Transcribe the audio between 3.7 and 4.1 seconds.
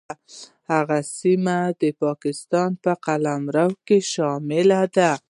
کې